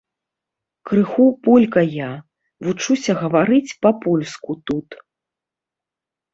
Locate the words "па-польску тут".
3.87-5.01